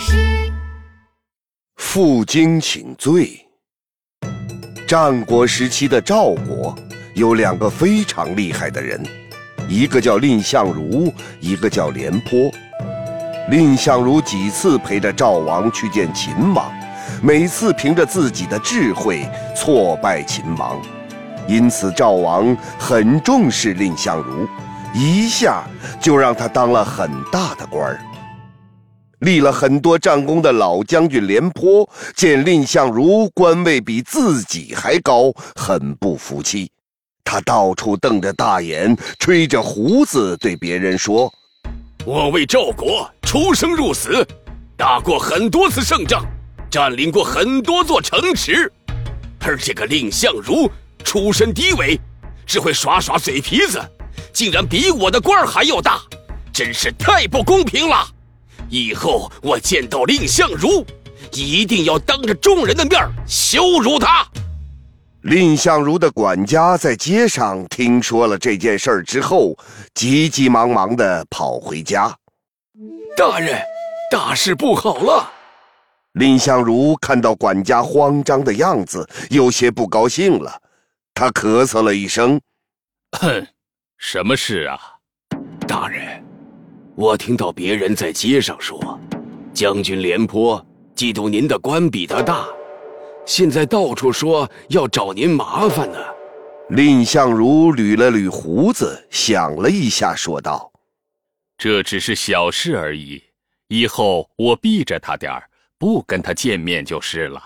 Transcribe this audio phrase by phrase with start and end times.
[0.00, 0.50] 诗。
[1.76, 3.46] 负荆请罪。
[4.88, 6.74] 战国时期的赵国
[7.14, 9.00] 有两个非常厉害的人，
[9.68, 12.50] 一个叫蔺相如，一个叫廉颇。
[13.48, 16.72] 蔺相如几次陪着赵王去见秦王，
[17.22, 20.80] 每次凭着自己的智慧挫败秦王，
[21.46, 24.48] 因此赵王很重视蔺相如，
[24.94, 25.64] 一下
[26.00, 28.00] 就让他当了很大的官儿。
[29.20, 36.70] 立了很多战功的老将军廉颇见蔺相如官位比自己还高，很不服气。
[37.22, 41.32] 他到处瞪着大眼，吹着胡子，对别人说
[42.04, 44.26] ：“我为赵国出生入死，
[44.76, 46.24] 打过很多次胜仗，
[46.70, 48.72] 占领过很多座城池。
[49.40, 50.68] 而这个蔺相如
[51.04, 51.98] 出身低微，
[52.46, 53.80] 只会耍耍嘴皮子，
[54.32, 56.00] 竟然比我的官还要大，
[56.52, 58.08] 真是太不公平了！”
[58.70, 60.86] 以后我见到蔺相如，
[61.32, 64.24] 一定要当着众人的面羞辱他。
[65.22, 69.54] 蔺相如的管家在街上听说了这件事儿之后，
[69.92, 72.16] 急急忙忙的跑回家。
[73.16, 73.60] 大人，
[74.10, 75.30] 大事不好了！
[76.12, 80.62] 蔺相如看到管家慌张的样子，有些不高兴了。
[81.12, 82.40] 他咳嗽了一声
[83.20, 83.46] ：“哼，
[83.98, 84.78] 什么事啊，
[85.66, 86.24] 大人？”
[86.96, 88.98] 我听到别人在街上说，
[89.54, 92.46] 将军廉颇嫉妒您的官比他大，
[93.24, 95.98] 现在到处说要找您麻烦呢。
[96.68, 100.70] 蔺相如捋了捋胡子，想了一下，说道
[101.56, 103.22] ：“这只是小事而已，
[103.68, 105.42] 以后我避着他点儿，
[105.78, 107.42] 不跟他见面就是了。”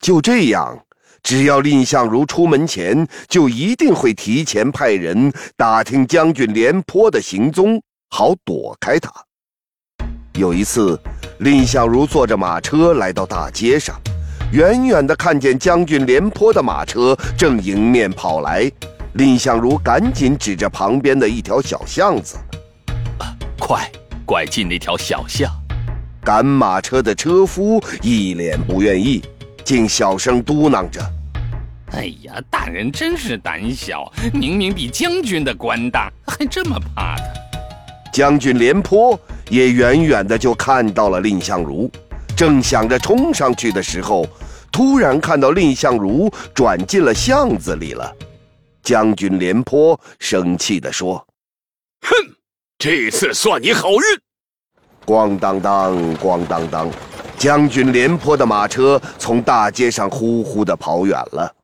[0.00, 0.78] 就这样，
[1.22, 7.82] 只要蔺相如出门前，就一定会提前派人打听将军廉颇的行踪。
[8.16, 9.12] 好躲开他。
[10.38, 10.98] 有一次，
[11.38, 13.94] 蔺相如坐着马车来到大街上，
[14.52, 18.72] 远远的看见将军廉颇的马车正迎面跑来，
[19.12, 22.38] 蔺相如赶紧指着旁边的一条小巷子
[23.20, 23.86] ：“啊快，
[24.24, 25.52] 拐进那条小巷。”
[26.24, 29.22] 赶马车的车夫一脸不愿意，
[29.62, 31.02] 竟小声嘟囔着
[31.92, 34.10] ：“哎呀，大人真是胆小！
[34.32, 37.22] 明明比将军的官大，还这么怕他。”
[38.16, 41.90] 将军廉颇也远远的就看到了蔺相如，
[42.34, 44.26] 正想着冲上去的时候，
[44.72, 48.10] 突然看到蔺相如转进了巷子里了。
[48.82, 51.22] 将军廉颇生气地说
[52.08, 52.16] ：“哼，
[52.78, 54.00] 这次算你好运！”
[55.04, 56.90] 咣当当，咣当当，
[57.36, 61.54] 将军廉颇的马车从大街上呼呼地跑远了。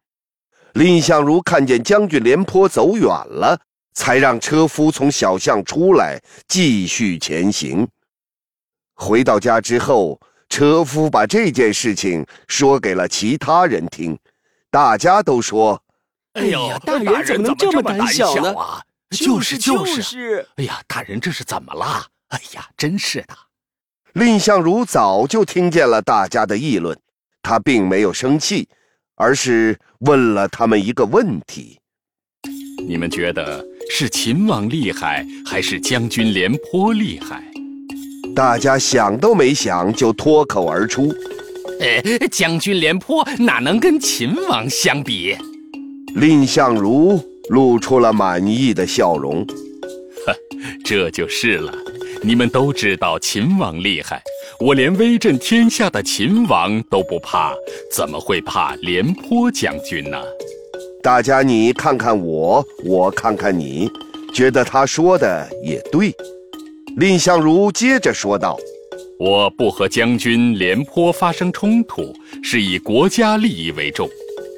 [0.74, 3.58] 蔺相如看见将军廉颇走远了。
[3.94, 7.86] 才让车夫从小巷出来，继续前行。
[8.94, 14.18] 回到家之后，车夫把这件事情说给了其他人听，
[14.70, 15.82] 大家都说
[16.34, 18.54] ：“哎呀，大人怎么能这么胆小呢？”
[19.10, 22.06] 就是就是，哎呀，大人这是怎么了？
[22.28, 23.34] 哎呀，真是的。
[24.14, 26.98] 蔺相如早就听见了大家的议论，
[27.42, 28.68] 他并没有生气，
[29.16, 31.80] 而是问了他们一个问题
[32.86, 37.44] ：“你们觉得？”是秦王厉害还是将军廉颇厉害？
[38.34, 41.12] 大家想都没想就脱口而出
[41.80, 45.36] ：“呃，将军廉颇哪能跟秦王相比？”
[46.16, 49.44] 蔺相如露出了满意的笑容
[50.26, 50.34] ：“呵，
[50.84, 51.74] 这就是了。
[52.22, 54.22] 你们都知道秦王厉害，
[54.60, 57.52] 我连威震天下的秦王都不怕，
[57.94, 60.16] 怎么会怕廉颇将军呢？”
[61.02, 63.90] 大家，你看看我，我看看你，
[64.32, 66.14] 觉得他说的也对。
[66.96, 68.56] 蔺相如接着说道
[69.18, 74.08] ：“我不和将军廉颇发生冲突，是以国家利益为重。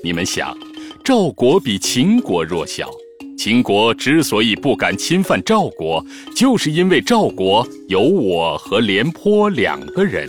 [0.02, 0.54] 你们想，
[1.02, 2.90] 赵国比秦国弱小，
[3.38, 6.04] 秦国之所以不敢侵犯赵国，
[6.36, 10.28] 就是因为赵国有我和廉颇两个人。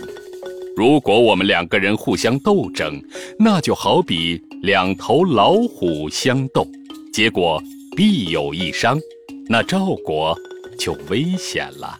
[0.74, 2.98] 如果我们两个人互相斗争，
[3.38, 6.66] 那就好比……”两头老虎相斗，
[7.12, 7.62] 结果
[7.96, 8.98] 必有一伤，
[9.48, 10.36] 那赵国
[10.76, 11.96] 就危险了。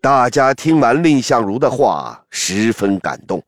[0.00, 3.42] 大家听完蔺相如的话，十分感动。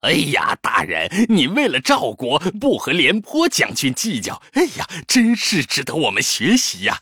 [0.00, 6.98] 哎呀，大人，你为了赵国不和廉颇将军计较，哎呀，真是值得我们学习呀！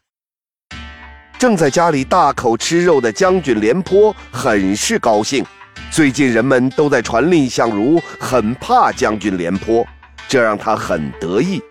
[1.38, 5.43] 正在家里大口吃肉的将军廉颇很是高兴。
[5.91, 9.83] 最近人们都在传蔺相如很怕将军廉颇。
[10.32, 11.62] 这让他很得意。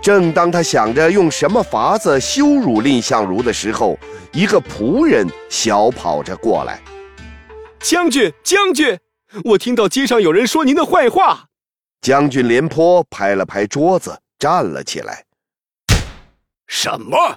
[0.00, 3.98] 正当他想着用什么法子羞辱蔺相如的时候，
[4.32, 6.80] 一个仆人小跑着过来。
[7.80, 8.98] 将军，将军，
[9.44, 11.44] 我听到街上有人说您的坏话。
[12.00, 15.22] 将军廉颇拍了拍桌子，站了起来。
[16.66, 17.36] 什么？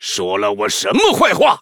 [0.00, 1.60] 说了我什么坏话？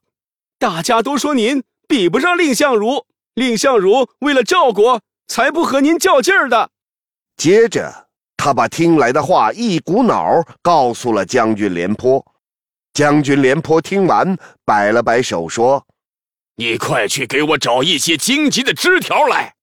[0.59, 3.05] 大家都说您比不上蔺相如，
[3.35, 6.71] 蔺相如为了赵国才不和您较劲儿的。
[7.37, 8.09] 接着，
[8.45, 12.21] 他把听来的话一股脑告诉了将军廉颇。
[12.93, 15.81] 将军廉颇听完，摆了摆手说
[16.59, 19.55] ：“你快去给我找一些荆棘的枝条来。”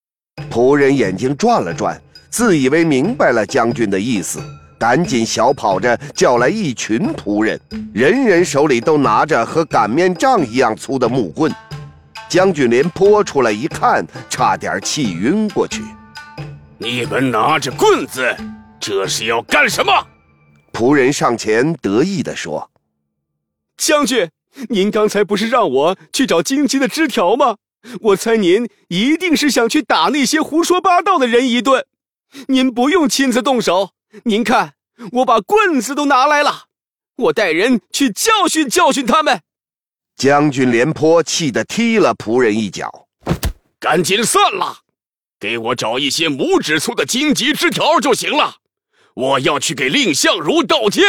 [0.50, 4.40] 仆人眼睛转了转，自以为明白了将军的意思，
[4.80, 7.60] 赶紧小跑着叫来一群仆人，
[7.94, 11.54] 人人手里都拿着和擀面杖一样粗的木棍。
[12.30, 15.84] 将军廉颇出来一看，差点气晕过去。
[16.82, 18.34] 你们拿着棍子，
[18.80, 19.92] 这是要干什么？
[20.72, 22.72] 仆人上前得意地说。
[23.78, 24.30] 将军，
[24.70, 27.58] 您刚才不是让我去找荆棘的枝条吗？
[28.02, 31.86] 我猜您一定是想去打那些胡说八道的人一顿。
[32.48, 33.92] 您不用亲自动手，
[34.24, 34.74] 您看，
[35.14, 36.66] 我把棍子都拿来了，
[37.16, 39.42] 我带人去教训教训他们。
[40.16, 43.08] 将军廉颇气得踢了仆人一脚，
[43.80, 44.80] 赶紧散了，
[45.40, 48.58] 给我找一些拇指粗的荆棘枝条就行了。
[49.19, 51.04] 我要去给蔺相如道歉。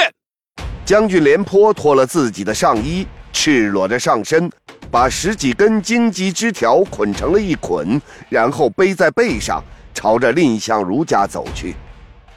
[0.85, 4.51] 将军廉颇脱了自己的上衣，赤裸着上身，
[4.91, 9.63] 把十几根荆棘枝条捆成了一捆，然后背在背上，
[9.95, 11.77] 朝着蔺相如家走去。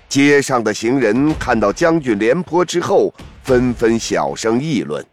[0.07, 3.11] 街上的行人看到将军廉颇之后，
[3.41, 5.03] 纷纷小声议论：“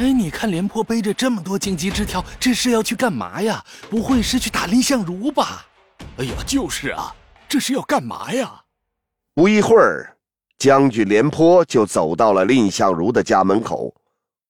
[0.00, 3.62] 哎，你看廉颇背着这么多荆棘枝条，这是要去干嘛呀？
[3.90, 5.66] 不会是去打蔺相如吧
[6.16, 7.14] ？”“哎呀，就是啊，
[7.46, 8.50] 这是要干嘛呀？”
[9.34, 10.10] 不一会儿。
[10.56, 13.92] 将军廉颇就走到了蔺相如的家门口，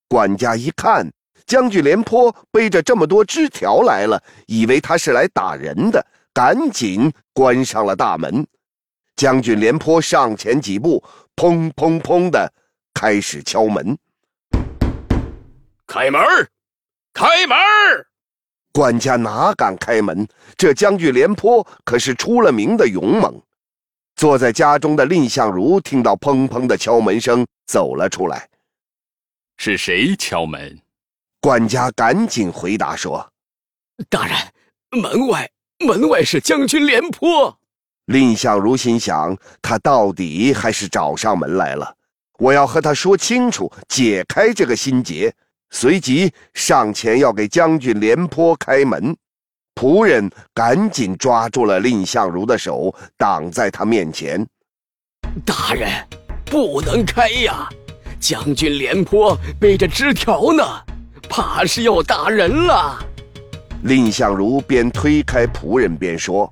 [0.07, 1.11] 管家一看
[1.47, 8.47] 将军廉颇背着这么多枝条来了，以为他是来打人的，赶紧关上了大门。
[9.17, 11.03] 将军廉颇上前几步，
[11.35, 12.53] 砰砰砰的
[12.93, 13.97] 开始敲门。
[15.87, 16.21] 开门，
[17.13, 17.57] 开门！
[18.73, 20.29] 管家哪敢开门？
[20.57, 23.43] 这将军廉颇可是出了名的勇猛。
[24.17, 28.49] 坐在家中的蔺相如听到砰砰的敲门声，走了出来。
[29.57, 30.81] 是谁敲门？
[31.41, 33.29] 管家赶紧回答说
[34.09, 34.37] ：“大人，
[35.03, 35.51] 门外，
[35.87, 37.59] 门外是将军廉颇。”
[38.07, 41.97] 蔺相如心想：他到底还是找上门来了，
[42.39, 45.35] 我要和他说清楚，解开这个心结。
[45.71, 49.17] 随即上前要给将军廉颇开门。
[49.75, 54.47] 仆人赶紧抓住了蔺相如的手，挡在他面前。
[55.45, 55.91] 大人，
[56.45, 57.69] 不能开呀！
[58.21, 60.65] 将军廉颇背着枝条呢，
[61.29, 62.99] 怕是要打人了。
[63.83, 66.51] 蔺相如边推开仆人边说：“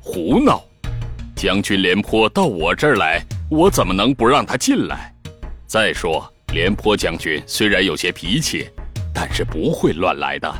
[0.00, 0.62] 胡闹！
[1.34, 5.12] 将军廉颇到我这儿来，我怎么能不让他进来？
[5.66, 8.70] 再说，廉颇将军虽然有些脾气，
[9.12, 10.50] 但是不会乱来的。”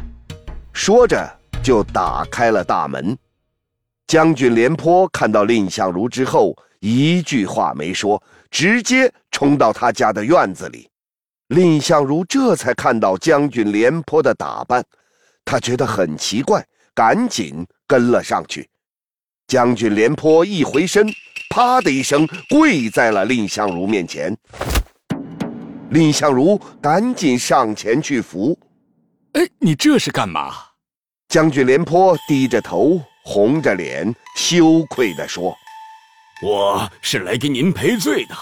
[0.75, 1.36] 说着。
[1.67, 3.19] 就打开了大门，
[4.07, 8.23] 将军廉颇看到蔺相如之后，一句话没说，
[8.53, 10.89] 直接冲到他家的院子里。
[11.49, 14.85] 蔺相如这才看到将军廉颇的打扮，
[15.45, 16.65] 他觉得很奇怪，
[16.95, 18.71] 赶紧跟了上去。
[19.49, 21.05] 将军廉颇一回身，
[21.51, 24.33] 啪的一声跪在了蔺相如面前。
[25.91, 28.57] 蔺相如赶紧上前去扶。
[29.33, 30.53] 哎，你这是干嘛？
[31.29, 35.57] 将军廉颇低着头，红着脸，羞愧地说
[36.41, 38.35] ：“我是来给您赔罪的。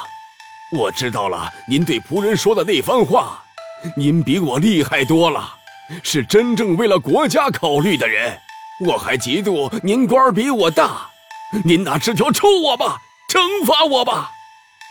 [0.76, 3.42] 我知道了，您对仆人说的那番话，
[3.96, 5.54] 您比我厉害多了，
[6.02, 8.38] 是真正为了国家考虑的人。
[8.84, 11.08] 我还嫉妒您官比我大，
[11.64, 12.98] 您拿枝条抽我吧，
[13.30, 14.30] 惩罚我吧。”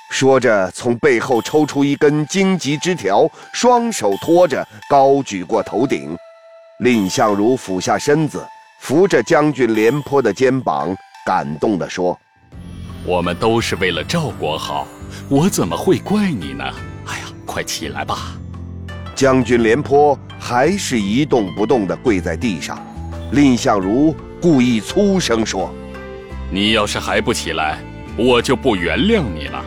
[0.09, 6.17] 说着，从背后抽出一根荆棘枝条，双手托着，高举过头顶。
[6.79, 8.45] 蔺相如俯下身子，
[8.79, 10.93] 扶着将军廉颇的肩膀，
[11.25, 12.19] 感动地说
[13.05, 14.87] ：“我们都是为了赵国好，
[15.29, 16.63] 我怎么会怪你呢？
[17.05, 18.35] 哎呀，快起来吧！”
[19.15, 22.77] 将军廉颇还是一动不动地跪在地上。
[23.31, 25.73] 蔺相如故意粗声说
[26.51, 27.77] ：“你要是还不起来，
[28.17, 29.63] 我就不原谅你了。”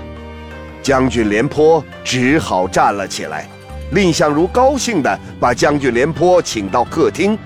[0.82, 3.48] 将军廉颇只好站了起来。
[3.90, 7.38] 蔺相如高兴的把将军廉颇请到客厅。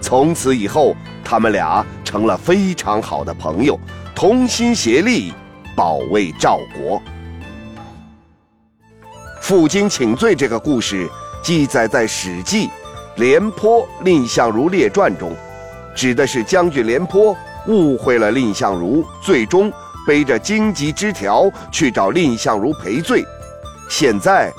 [0.00, 3.80] 从此以后他们俩成了非常好的朋友
[4.14, 5.32] 同心协力
[5.74, 7.00] 保卫赵国。
[9.40, 11.08] 负荆请罪这个故事
[11.42, 12.68] 记载在史记
[13.16, 15.34] 廉颇蔺相如列传中
[15.94, 17.36] 指的是将军廉颇
[17.66, 19.72] 误会了蔺相如最终
[20.06, 23.24] 背着荆棘枝条去找蔺相如赔罪。
[23.88, 24.52] 现在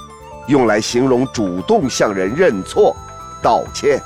[0.48, 2.96] 用来形容主动向人认错
[3.42, 4.02] 道歉。